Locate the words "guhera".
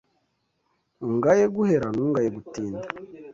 1.55-1.87